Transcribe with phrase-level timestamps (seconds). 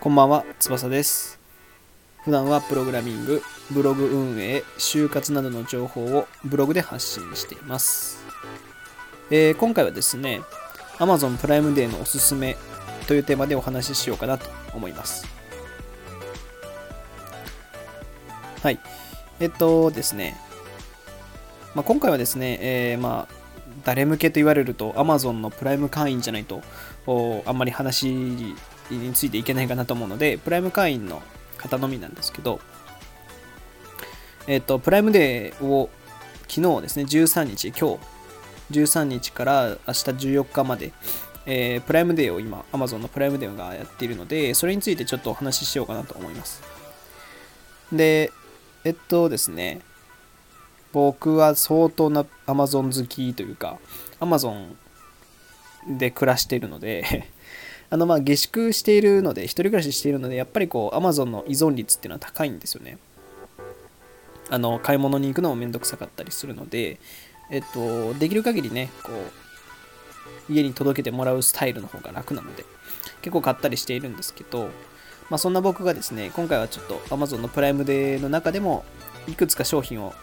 [0.00, 1.40] こんばんは、翼です。
[2.22, 3.42] 普段はプログラミング、
[3.72, 8.24] ブログ運営、就活などの情報をブログで発信しています。
[9.32, 10.42] えー今回はですね、
[10.98, 12.56] Amazon プライムデーのおすすめ
[13.08, 15.26] というテーマでお話ししようかなと思います。
[18.62, 18.78] はい。
[19.40, 20.36] えっとですね、
[21.74, 23.33] まあ、今回はですね、えーまあ、
[23.84, 26.62] 誰向けと言われると Amazon のプライム会員じゃないと
[27.46, 28.56] あんまり話に
[29.14, 31.22] ついていけないかなと思うのでプライム会員の
[31.56, 32.60] 方のみなんですけど
[34.46, 35.88] えっ、とプライムデーを
[36.48, 37.98] 昨日ですね13日今
[38.70, 40.92] 日13日から明日14日まで、
[41.46, 46.62] えープライムデーを今 Amazon のプライムデーがやっているのでそれについてちょっとお話ししようかなと思います。
[47.92, 48.32] で
[48.84, 49.80] えっとですね
[50.94, 53.78] 僕は相当な Amazon 好きというか
[54.20, 54.76] Amazon
[55.88, 57.28] で暮らしているので
[57.90, 62.98] あのまあ下宿しているので一人暮らししているのでやっぱりこう Amazon の依存率っていうのは高いんですよね。
[64.50, 67.00] あの買い物に行くのもめんどくさかったりするので
[67.50, 69.10] えっとできる限りねこ
[70.48, 72.64] う家に届けてもらうスタイルの方が楽なので
[73.22, 74.68] 結構買ったりしているんですけど
[75.30, 78.84] まあそんな僕がですね今回はちょっと Amazon のプライムデーの中でも
[79.26, 80.14] いくつか商品を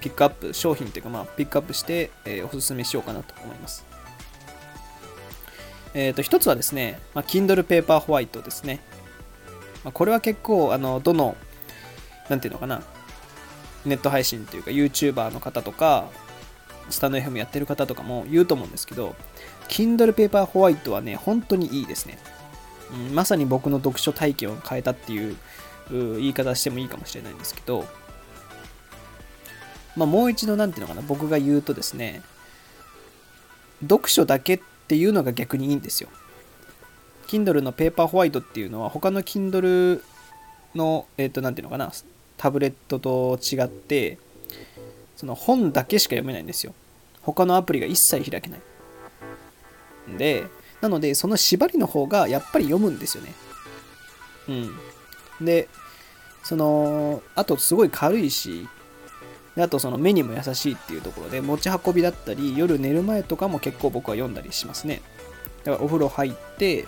[0.00, 3.84] ピックアップ商品というかまあピックアップして、えーおすすめしようかなと思います。
[5.94, 8.80] えっ、と一つはですね、まあ、Kindle Paperwhite ですね、
[9.84, 11.36] まあ、これは結構あのどの
[12.28, 12.82] なんていうのかな
[13.84, 16.08] ネット配信というか YouTuber の方とか
[16.90, 19.16] スタンド FM やってる方とかも言うと思うんですけど
[19.68, 22.18] Kindle Paperwhite はね本当にいいですね、
[22.92, 25.36] うんまさに僕の読書体験を変えたっていう
[25.90, 27.84] 言い方してもいいかもしれないんですけど
[30.00, 32.22] まあ、もう一度なんていうのかな僕が言うとですね
[33.82, 36.08] 読書だけっていうのが逆にいいんですよ。
[37.26, 40.00] Kindle のペーパーホワイトっていうのは他の Kindle
[40.74, 41.92] のえっ、となんていうのかな
[42.38, 44.16] タブレットと違って
[45.16, 46.72] その本だけしか読めないんですよ。
[47.20, 48.60] 他のアプリが一切開けない。
[50.16, 50.46] で
[50.80, 53.34] なのでその縛りの方がやっぱり読むんですよね。
[54.48, 54.52] う
[55.42, 55.44] ん。
[55.44, 55.68] で
[56.42, 58.66] そのあとすごい軽いし
[59.60, 65.02] であとその目にも優しいっていうところで持ち運びだったり夜寝る前とかも結構僕は読んだりしますね。
[65.64, 66.86] だからお風呂入って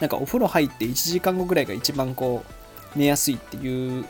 [0.00, 2.44] なんかお風呂入って1時間後ぐらいが一番こ
[2.94, 4.04] う寝やすいっていう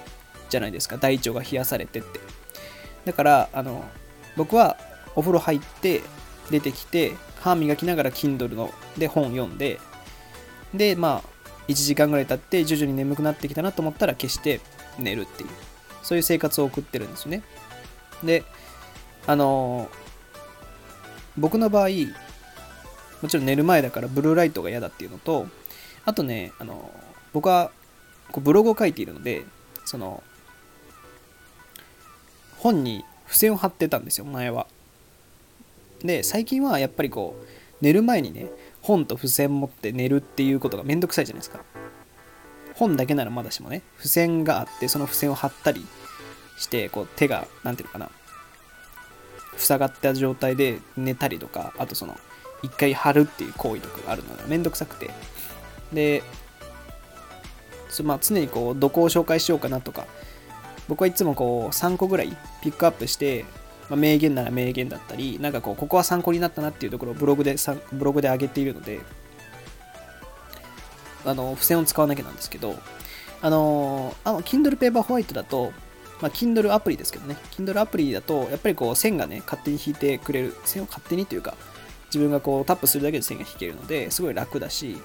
[0.48, 0.96] じゃないですか。
[0.96, 2.18] 大腸が冷やされてって。
[3.04, 3.84] だからあの
[4.36, 4.76] 僕は
[5.14, 6.02] お風呂入って
[6.50, 9.78] 出てきて歯磨きながら Kindle ので本読んで
[10.74, 11.28] でまあ
[11.68, 14.60] 1時間ぐらい経って徐々に眠くなってきたなと思ったら消して
[14.98, 15.48] 寝るっていう。
[16.02, 17.42] そういう生活を送ってるんですよね。
[18.22, 18.44] で、
[19.26, 19.88] あの
[21.36, 21.88] 僕の場合、
[23.22, 25.46] もちろん寝る前だからブルーライトが嫌だっていうのと、
[26.04, 26.90] あとね、あの
[27.32, 27.70] 僕は
[28.32, 29.44] こうブログを書いているので、
[29.84, 30.22] その、
[32.58, 34.66] 本に付箋を貼ってたんですよ、前は。
[36.00, 37.46] で、最近はやっぱりこう、
[37.80, 38.48] 寝る前にね、
[38.82, 41.60] 本と付箋持って寝るっていうことがめんどくさいじゃないですか。
[42.78, 45.86] 本だけならまだしもね、付箋があって、その付箋を貼ったり
[46.56, 48.10] して、こう手が、なんていうのかな、
[49.56, 52.16] 塞がった状態で寝たりとか、あとその、
[52.62, 55.10] 一回貼るっていう行為とかがあるのがめんどくさくて、
[55.92, 56.22] で、
[58.04, 60.06] まあ、常にこう、どこを紹介しようかなとか、
[60.88, 63.44] 僕はいつもこう、3個ぐらいピックアップして、
[63.88, 67.56] まあ、名言なら名言だったり、なんかこう、ここは参考になったなっていうところをブログで、
[67.92, 69.00] ブログで上げているので、
[71.24, 72.76] あの付箋を使わなきゃなんですけど、
[73.40, 75.72] あのあの Kindle Paperwhite だと、
[76.20, 81.56] まあ、Kindle アプリですけどね、Kindle アプリだと、やっぱりこう線がね、勝手に引いてくれる、線を勝手にというか、
[82.06, 84.98] 自分がこうタップするだけで線が引けるので、すごい楽だし、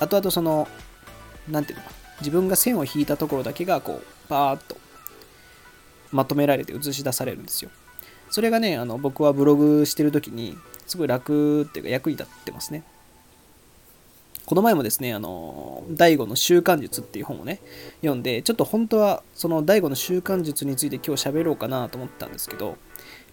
[0.00, 0.68] あとあとその、
[1.48, 4.76] なんていうのか、自分が線を引いたところだけがこう、バーっと
[6.12, 7.70] まとめられて映し出されるんですよ。
[8.30, 10.56] それがね、あの僕はブログしてるときに、
[10.86, 12.84] すごい楽っていうか役に立ってますね。
[14.46, 17.60] この前もですね、あの、第5の習慣術っていう本をね、
[18.02, 22.76] 読んで、ちょっと本当はその第5の習慣術について今日喋ろうかなと思ったんですけど、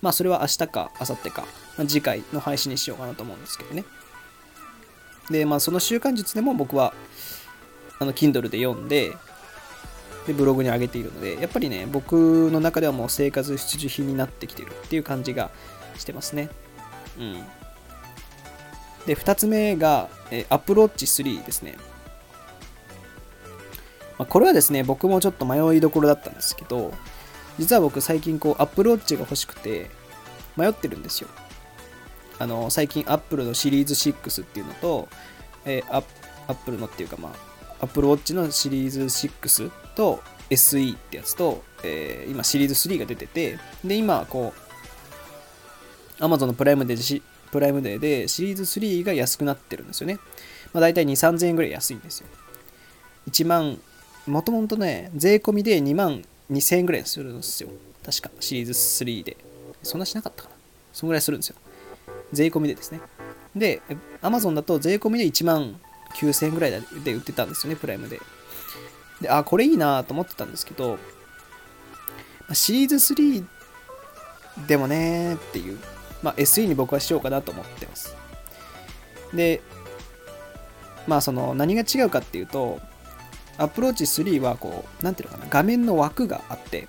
[0.01, 1.41] まあそれは明日か明後日か、
[1.77, 3.83] まあ次回の配信にしようかなと思うんですけどね。
[5.29, 6.93] で、まあその習慣術でも僕は、
[7.99, 9.11] あの、Kindle で読んで、
[10.27, 15.51] で、ブログに上げているので、やっぱりね、僕の中ではもう生活必需品になってきてるっていう感じが
[15.97, 16.49] してますね。
[17.19, 17.43] うん。
[19.05, 21.77] で、2つ目が、えー、アプローチ3ですね。
[24.17, 26.93] まあ、これはですね、僕もちょっと迷いどころだったんですけど、
[27.57, 29.89] 実は僕最近こう、 Apple Watch が欲しくて、
[30.57, 31.29] 迷ってるんですよ。
[32.41, 35.07] あの最近 Apple のシリーズ6っていうのと、
[35.63, 36.03] えー、
[36.47, 44.55] Apple のっていうかまあ Apple Watch のシリーズ6と SE ってやつと、えー、今シリーズ3が出ててで今こ
[46.19, 47.21] う Amazon のプライムデー
[47.51, 50.19] プライムデーでシリーズ3が安くなってるんですよね、
[50.73, 52.27] まあ、大体2 3000円ぐらい安いんですよ。
[53.29, 53.79] 1万
[54.27, 57.69] もともとね税込みで2万2000円ぐらいするんですよ。
[58.05, 59.37] 確かシリーズ3で。
[59.83, 60.55] そんなしなかったかな。
[60.93, 61.55] そんぐらいするんですよ。
[62.31, 63.01] 税込みでですね。
[63.55, 63.81] で
[64.21, 65.79] Amazon だと税込みで1万
[66.15, 66.71] 9000円ぐらい
[67.03, 68.19] で売ってたんですよねプライムで
[69.21, 70.97] であこれいいなと思ってたんですけど
[72.53, 73.45] シリーズ3
[74.67, 75.79] でもねっていう、
[76.23, 78.15] まあ、SE に僕はしようかなと思ってます
[79.33, 79.61] で
[81.07, 82.79] まあその何が違うかっていうと
[83.61, 86.87] アプローチ3はこう、なんていうのかな、画面の枠があって、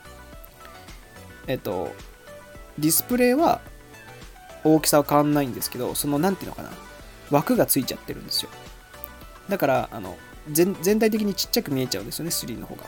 [1.47, 1.93] えっと、
[2.79, 3.61] ディスプレイは
[4.65, 6.71] 大きさは変わんないんですけど、その、なんていうのかな、
[7.31, 8.51] 枠がついちゃってるんですよ。
[9.51, 10.17] だから、あの、
[10.51, 12.85] 全体的にちっちゃく見えちゃうんですよね、3の方が。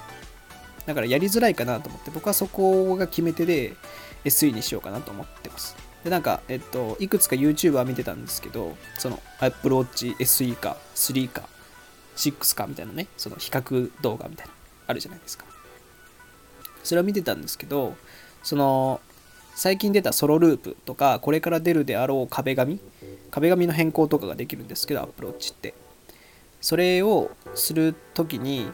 [0.87, 3.75] だからやりづらいかなと思って、僕はそこが決め手で
[4.25, 5.77] SE にしようかなと思ってます。
[6.05, 11.49] で、なんか、えっと、いくつか YouTuber 見てたんですけど、その Apple Watch SE か3か
[12.17, 14.53] 6かみたいなね、その比較動画みたいな、
[14.87, 15.45] あるじゃないですか。
[16.83, 17.97] それを見てたんですけど、
[18.43, 19.01] その、
[19.57, 22.79] 最近出たソロループとか、これから出るであろう壁紙、
[23.31, 25.75] 壁紙の変更とかができるんですけど、アプローチって。
[26.61, 28.71] それをするときに、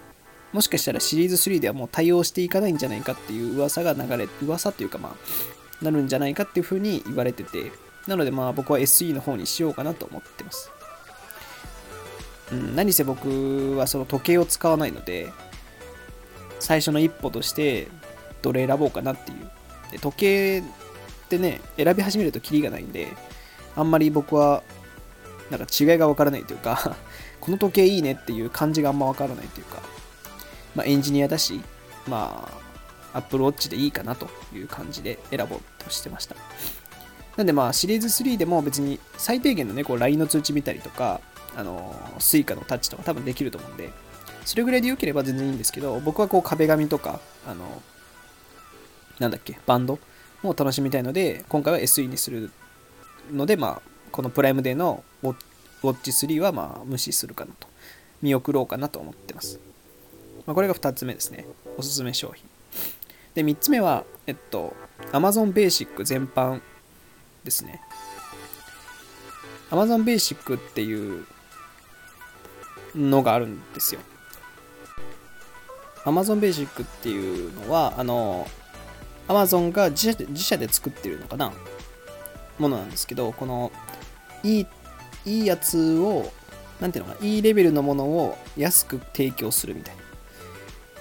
[0.53, 7.73] もしかしたらシリーズ3ではもう対応していかないんじゃないかっていう噂が流れ、噂というかまあ、なるんじゃないかっていうふうに言われてて、
[8.07, 10.71] なのでまあ僕は SE の方にしようかなと思ってます。
[12.53, 15.33] うん、何せ僕はその時計を使わないので、
[16.59, 17.89] 最初の一歩として
[18.43, 19.51] どれ選ぼうかなっていう。
[19.93, 20.63] で時計っ
[21.29, 23.09] てね、選び始めるとキリがないんで、
[23.77, 24.63] あんまり僕は
[25.51, 26.97] なんか違いがわからないというか
[27.41, 29.83] この時計いいねっていう感じがあんまわからないというか、
[30.75, 31.61] まあ、エンジニアだし、
[32.07, 32.70] まあ、
[33.15, 36.37] Apple Watch でいいかなという感じで選ぼうとしてました。
[37.37, 41.21] なんでまあシリーズ3でも別に最低限のね、こう LINE の通知見たりとか、
[41.57, 43.91] あの、 Suica のタッチとか多分できると思うんで、
[44.45, 47.83] それぐらいで良ければ全然いいんですけど、僕はこう壁紙とか、あの、
[49.19, 49.99] なんだっけ、バンド
[50.43, 52.51] も楽しみたいので、今回は SE にする
[53.33, 53.83] ので、まあ、
[54.13, 55.35] このプライムデーのウォ
[55.83, 57.69] ッチ3はまあ無視するかなと、
[58.23, 59.61] 見送ろうかなと思ってます。
[60.47, 61.47] まあ、これが2つ目ですね。
[61.77, 62.49] おすすめ商品。
[63.35, 64.75] で、3つ目は、えっと、
[65.13, 66.61] Amazon Basic 全般
[67.45, 67.81] ですね。
[69.71, 71.27] Amazon Basic っていう
[72.95, 74.01] のがあるんですよ。
[76.05, 78.49] Amazon Basic っていうのは、あの、
[79.29, 81.53] Amazon が自社で自社で作ってるのかな？
[82.59, 83.71] ものなんですけど、この、
[84.43, 84.67] いい、
[85.25, 86.33] いいやつを、
[86.81, 90.03] なんていうのかな、いいレベルのものを安く提供するみたいな。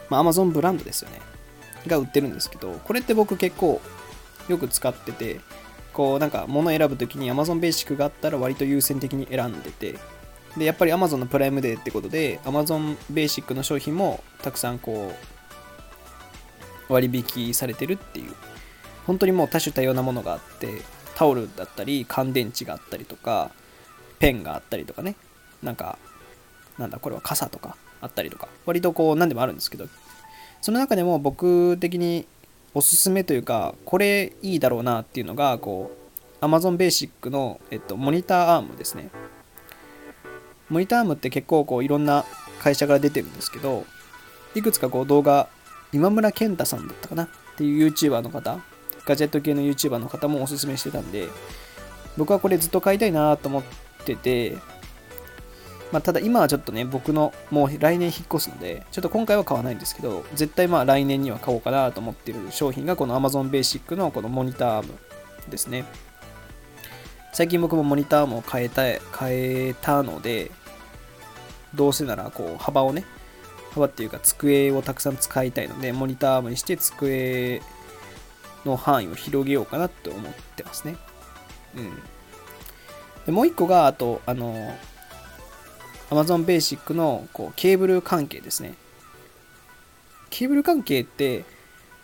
[0.10, 1.22] まあ、Amazon ブランドですよね。
[1.90, 3.82] が売ってるんですけど、これって僕結構
[4.48, 5.42] よく使ってて、
[5.94, 10.00] こうなんか物選ぶときに Amazon ベーシックがあったら割と優先的に選んでて、
[10.58, 15.14] で、やっぱり Amazon のプライムデーってことで、Amazon ベーシックの商品もたくさんこ
[16.90, 18.34] う、割引されてるっていう、
[19.06, 20.82] 本当にもう多種多様なものがあって、
[21.16, 23.52] タオルだったり、乾電池があったりとか、
[24.20, 25.16] ペンがあったりとかね、
[25.62, 25.98] なんか、
[26.78, 29.88] なんだ、これは傘とかあったりとか、割とこう何でもあるんですけど、
[30.62, 32.26] その中でも僕的に
[32.74, 35.92] おすすめというか、これいいだろうなっていうのが、こ
[36.42, 39.10] う、Amazon Basic の、えっと、モニターアームですね。
[40.70, 42.26] モニターアームって結構こういろんな
[42.60, 43.86] 会社から出てるんですけど、
[44.56, 45.50] いくつかこう動画、
[45.92, 48.60] 今村健太さんだったかなっていう YouTuber の方、
[49.06, 51.28] ガジェット系の YouTuber の方もおすすめしてたんで、
[52.18, 53.64] 僕はこれずっと買いたいなと思っ
[54.06, 54.58] てて、
[55.92, 64.94] まあ、ただ今はちょっとね、僕のもう来年引っ越すので、ちょっと今回は買わないんですけど、絶対まあ来年には買おうかなと思ってる商品がこの Amazon Basic のこのモニターアーム
[65.50, 65.86] ですね。
[67.34, 69.00] 最近僕もモニターも変えた変
[69.32, 70.52] えたので、
[71.74, 73.06] どうせならこう幅をね、
[73.72, 77.64] 幅っていうか机をたくさん使いたいので、モニターアームにして机
[78.64, 80.98] の範囲を広げようかなって思ってますね。
[81.76, 81.92] うん。
[83.26, 84.76] でもう一個が、あと、あの、
[86.10, 88.74] Amazon Basic のこうケーブル関係ですね。
[90.30, 91.46] ケーブル関係って、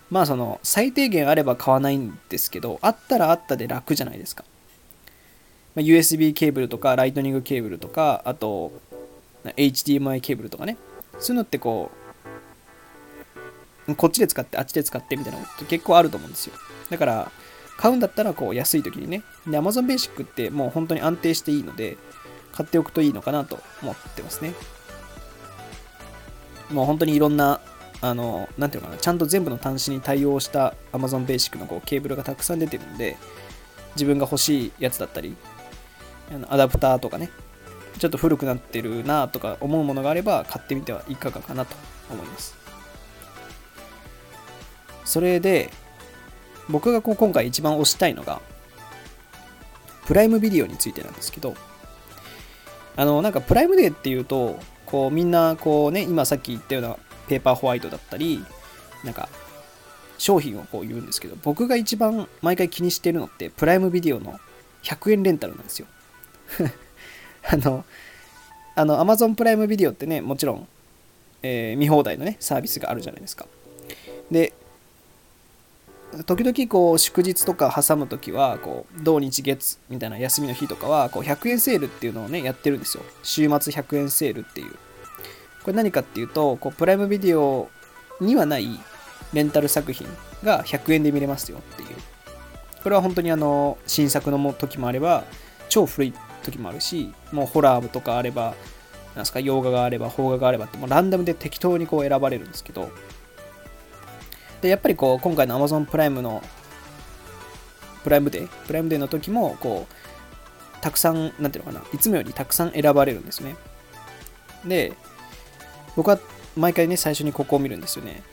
[0.10, 4.44] まあその最低限あれば買わないんですけど、あったらあったで楽じゃないですか。
[5.76, 8.72] ま、USB ケーブルとか、ライトニングケーブルとか、あと
[9.44, 10.78] HDMI ケーブルとかね。
[11.20, 11.92] そういうのってこ
[13.88, 16.56] う、こっちで使って、あっちで使ってみたいなのって結構あると思うんですよ。
[16.90, 17.32] だから、
[17.78, 19.24] 買うんだったらこう安い時にね。
[19.46, 21.98] で、Amazon Basic ってもう本当に安定していいので、
[22.56, 24.54] 買っておくといいのかなと思ってますね。
[26.72, 27.60] もう本当にいろんな、
[28.02, 33.18] あの、なんていうのかな、ちゃんと全部の端子に対応した Amazon Basic のこうケーブルがたくさん出てるんで、
[33.96, 35.36] 自分が欲しいやつだったり、
[36.34, 37.30] あのアダプターとかね、
[38.00, 41.76] ちょっと古くなってるなとか思うものがあれば買ってみてはいかがかなと
[42.10, 42.56] 思います。
[45.04, 45.72] それで、
[46.68, 48.42] 僕がこう今回一番推したいのが、
[50.06, 51.56] プライムビデオについてなんですけど、
[52.96, 56.98] あの、なんかプライムデーっていうと、こうみんなこうね、今さっき言ったような
[57.28, 58.44] ペーパーホワイトだったり、
[59.04, 59.30] なんか
[60.18, 64.40] 商品をこう言うんですけど、僕が一番毎回気にしてるのって、プライムビデオの
[64.84, 65.88] 100円レンタルなんですよ。
[67.48, 67.86] あの、
[68.76, 70.68] あの、Amazon プライムビデオってね、もちろん、
[71.44, 73.46] えー、見放題のね、サービスがあるじゃないですか。
[74.32, 74.54] で、
[76.24, 83.04] 時々こう祝日とか挟む時はこう土日月みたいな休みの日とかはこう100円セールっていうのをねやってるんですよ。
[83.24, 84.72] 週末100円セールっていう。
[85.64, 87.70] これ何かっていうとこうプライムビデオ
[88.22, 88.80] にはない
[89.34, 90.08] レンタル作品
[90.44, 91.90] が100円で見れますよっていう。
[92.84, 95.24] これは本当にあの新作の時もあれば
[95.70, 98.54] 超古い時もあるしもうホラーとかあれば
[99.16, 102.92] なんすか洋画があれば邦画があればってもうランダムで適当にこう選ばれるんですけど
[104.66, 106.42] で、やっぱりこう、今回の Amazon プライムの、
[108.04, 113.56] プライムデー、プライムデーの時も、こう、たくさん、なんていうのかな、いつもよりたくさん選ばれるんですね。
[114.66, 114.94] で、
[115.96, 116.18] 僕は
[116.58, 118.24] 毎回ね、最初にここを見るんですよね。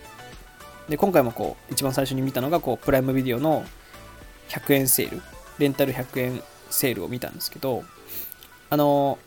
[0.88, 3.66] で、今回もこう、一番最初に見たのが、こう、プライムビデオの
[4.48, 5.20] 100円セール、
[5.58, 7.84] レンタル100円セールを見たんですけど、
[8.70, 9.18] あの、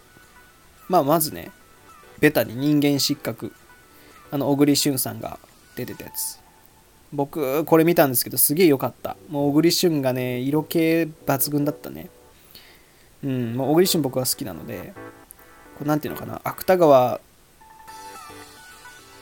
[0.90, 1.52] まあ、まずね、
[2.20, 3.54] ベタに人間失格、
[4.32, 5.38] あの、小栗旬さんが
[5.76, 6.45] 出てたやつ。
[7.14, 9.16] 僕、これ見たんですけど、すげえ良かった。
[9.30, 12.10] もう、小栗旬がね、色気抜群だったね。
[13.24, 14.94] うん、もう、小栗旬僕は好きなので、
[15.78, 17.20] これなんていうのかな、芥川、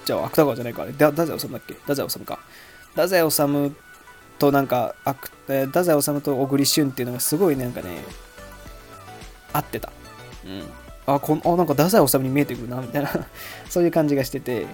[0.05, 1.73] じゃあ、芥川じゃないか、あれ、太宰治だっけ？
[1.73, 2.39] 太宰治か。
[2.91, 3.71] 太宰治
[4.39, 4.95] となんか、
[5.47, 8.03] 太宰治と小栗旬っていうのがすごいなんかね、
[9.53, 9.91] 合ってた。
[10.45, 10.63] うん。
[11.05, 13.09] あ、こあなんか太宰治に見えてくるな、みたいな
[13.69, 14.67] そういう感じがしてて、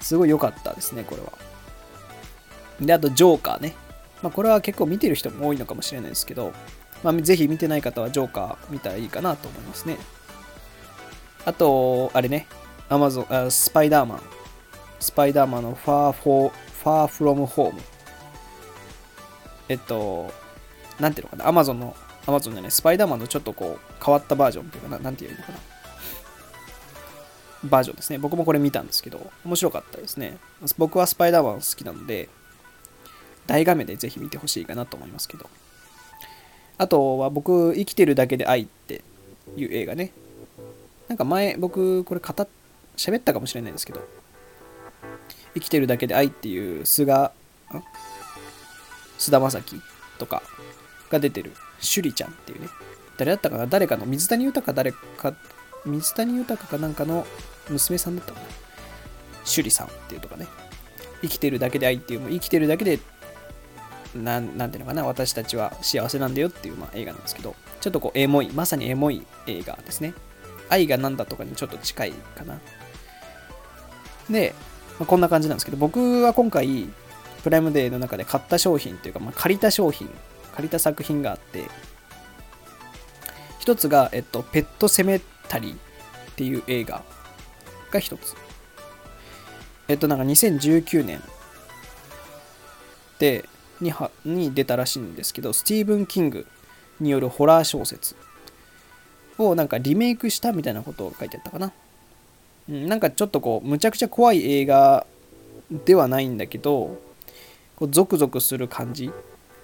[0.00, 1.32] すごい良かったですね、これは。
[2.80, 3.74] で、あと、ジョーカーね。
[4.22, 6.52] まあ、これは結構見てる人も多いのかもしれないですけど、
[7.02, 9.98] まあ、ぜひ見てない方はジョーカー見たらいいかなと思いますね。
[11.44, 12.46] あと、あれね、
[12.88, 14.22] アマゾン、あスパイダーマン。
[14.98, 16.52] スパイダーマンのファーフォー、
[16.82, 17.80] ファーフロムホーム。
[19.68, 20.32] えっと、
[20.98, 21.94] なんていうのかな、アマゾンの、
[22.26, 25.58] アマゾンじゃない、スパイダーマンのちょっとこう、変わったバージョンっていうかな、なんていうのかな。
[27.64, 28.18] バージョンですね。
[28.18, 30.38] 僕もこれ見たんですけど、面白かったですね。
[30.78, 32.28] 僕はスパイダーマン好きなので、
[33.46, 35.48] 大画面でぜひ見てほしいかなと思いますけど。
[36.78, 39.02] あとは僕、生きてるだけで愛って
[39.56, 40.12] いう映画ね。
[41.08, 42.48] なんか前、僕、これ語っ、
[42.96, 44.06] 喋ったかもしれないですけど、
[45.54, 47.30] 生きてるだけで愛っていう菅、
[49.16, 49.80] 菅田将暉
[50.18, 50.42] とか
[51.10, 52.68] が出てる、趣里ちゃんっていうね。
[53.16, 53.66] 誰だったかな？
[53.66, 55.34] 誰かの水谷豊か誰か、
[55.86, 57.26] 水谷豊かなんかの
[57.70, 58.46] 娘さんだったかな
[59.36, 60.46] 趣里さんっていうとかね。
[61.22, 62.98] 生きてるだけで愛っていう、もう生きてるだけで
[64.16, 70.14] ななんていうのかな、私たちは幸せなんだよっていう、まあ、映画なんですけど、ちょっとこう、エモい、まさにエモい映画ですね。
[70.68, 72.60] 愛が何だとかにちょっと近いかな。
[74.30, 74.54] で、
[74.98, 76.88] まあ、こんな感じなんですけど、僕は今回、
[77.42, 80.08] プライムデーの中で買った商品というか、まあ、借りた商品、
[80.54, 81.64] 借りた作品があって、
[83.60, 85.78] 一つが、えっと、ペットセメタリーっ
[86.36, 87.02] ていう映画
[87.90, 88.34] が一つ。
[89.88, 91.22] えっと、なんか2019年
[93.18, 93.48] で、
[93.80, 96.46] にはに出たらしいんですけど、スティーブン・キング
[97.00, 98.16] によるホラー小説
[99.38, 101.72] をなんかリメイクしたみたいなことを書いてあったかな。
[102.68, 105.06] うん、なんかちょっとこう、むちゃくちゃ怖い映画
[105.84, 106.98] ではないんだけど、
[107.76, 109.10] こうゾクゾクする感じ。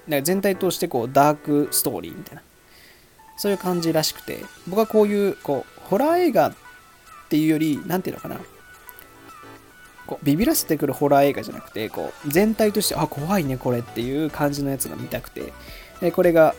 [0.07, 2.43] なんか全体通してこうダークストーリーみたいな。
[3.37, 6.55] そういう感じらしくて、僕はこういうこうホラー映画っ
[7.29, 8.41] ていうより、なんていうのかな。
[10.13, 15.53] こうビビらせてくるホラー映画じゃなくてこう全体としてあ怖いねこれっていう感じのやつが見たくて。
[16.01, 16.55] でこれが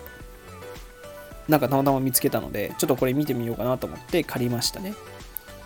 [1.49, 4.93] なんかたまたま見つけたのでちょっとこれ見てみようかなと思って借りましたね。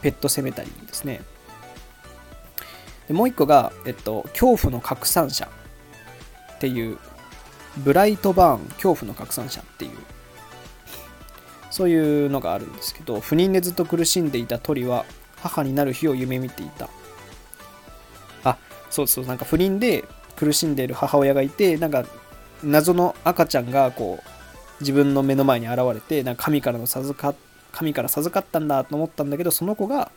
[0.02, 1.22] ペットセメタリーですね。
[3.08, 5.48] でもう一個が、えっと、恐怖の拡散者
[6.56, 6.98] っていう
[7.78, 9.92] ブライトバーン恐怖の拡散者っていう
[11.70, 15.06] そういうのがあるんですけど不妊でずっと苦しんでいた鳥は
[15.38, 16.90] 母になる日を夢見ていた。
[18.90, 22.06] そうそうなんか不倫で苦しんでいる母親がいてなんか
[22.64, 24.30] 謎の赤ちゃんがこう
[24.80, 27.36] 自分の目の前に現れてなんか神からの授か
[27.72, 30.12] 神から授かったんだと思ったんだけどその子が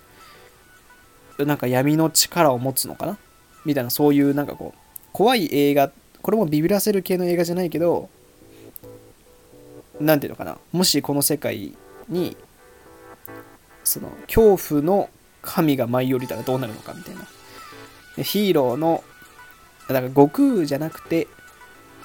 [1.39, 3.19] なんか闇の力を持つのかな？
[3.65, 4.79] みたいなそういうなんかこう
[5.13, 5.91] 怖い映画
[6.23, 8.11] これもビビらせる系の映画じゃないけど
[9.99, 10.59] 何ていうのかな？
[10.73, 11.75] もしこの世界
[12.09, 12.37] に
[13.85, 15.09] その恐怖の
[15.43, 17.27] 神が舞い降りたらどうなるのかみたいな。
[18.23, 19.05] ヒーローの
[19.89, 21.27] だから悟空じゃなくて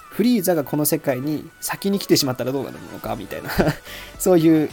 [0.09, 3.49] フリーザがこの世界に先に来てしまったらどうなるのかみたいな
[4.17, 4.69] そういう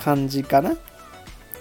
[0.00, 0.76] 感じかな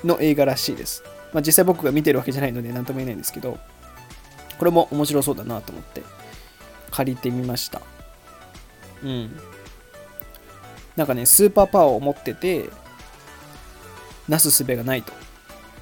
[0.03, 1.03] の映画らしいです。
[1.33, 3.59] まあ、実際僕が見てるわけじゃないので何とも言えないんですけど、
[4.57, 6.01] これも面白そうだなと思って
[6.91, 7.81] 借りてみました。
[9.03, 9.39] うん。
[10.95, 12.69] なんかね、スーパーパワーを持ってて、
[14.27, 15.13] なすすべがないと。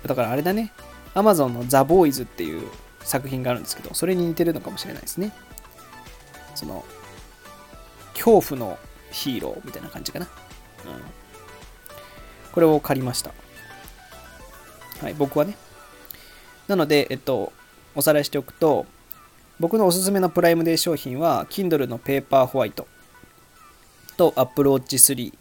[0.05, 0.73] だからあれだね、
[1.15, 2.67] Amazon のザ・ボーイズっていう
[3.07, 5.31] 作品があるんですけど、それに似てるのかもしれないですね。
[6.55, 6.83] その、
[8.13, 8.77] 恐怖の
[9.11, 10.25] ヒーローみたいな感じかな。
[10.25, 10.31] うん。
[12.51, 13.31] これを借りました。
[15.01, 15.55] はい、僕はね。
[16.67, 17.53] なので、えっと、
[17.95, 18.85] おさらいしておくと、
[19.59, 22.87] 僕のおすすめのプライムデー商品は、Kindle のペーパーホワイト
[24.17, 25.36] と Apple Watch 3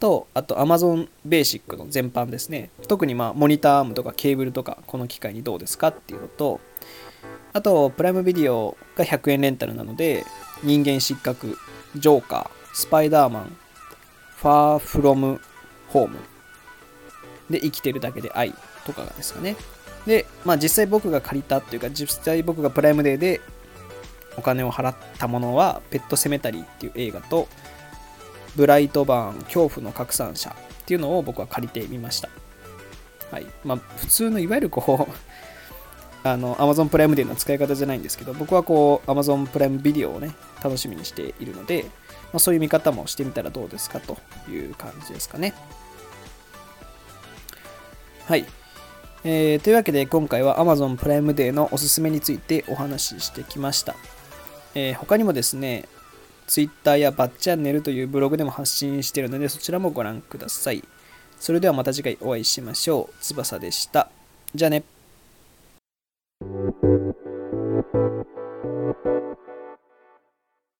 [0.00, 2.70] と、あと Amazon Basic の全般ですね。
[2.88, 6.60] 特にまあ、モニターアームとかケーブルとか、この機械にどうですかっていうのと、
[7.52, 10.24] あと、プライムビデオが100円レンタルなので、
[10.62, 11.58] 人間失格、
[11.96, 13.56] ジョーカー、スパイダーマン、
[14.36, 15.40] ファーフロム
[15.88, 16.18] ホーム
[17.50, 18.54] で生きてるだけで愛
[18.86, 19.56] とかがですかね。
[20.06, 23.40] で、まあ実際僕が借りたっていうか、実際僕がプライムデーで
[24.36, 27.48] お金を払ったものは、ペットセメタリーっていう映画と、
[28.56, 32.28] ブライトバーン恐怖の拡散者っていうのを僕は借りてみました。
[33.30, 33.46] はい。
[33.64, 35.12] まあ普通のいわゆるこう
[36.28, 41.84] あの Amazon プライムデーの使い方じゃないんですけど、僕はこう Amazon プライムビデオをね、楽しみにしているので、
[42.32, 44.18] まあ、そういう見方もしてみたらどうですかと
[44.50, 45.54] いう感じですかね。
[48.26, 48.46] はい。
[49.22, 53.94] えー、というわけで今回は Amazon プライムデーのおすすめについてお話ししてきました。
[54.74, 55.88] えー、他にもですね、
[56.50, 60.82] Twitter やバッチャンネルというブログでも発信しているのでそちらもご覧ください。
[61.38, 63.14] それではまた次回お会いしましょう。
[63.22, 64.10] 翼でした。
[64.52, 64.82] じゃあね。